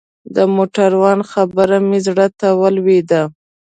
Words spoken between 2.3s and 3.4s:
ته ولوېده.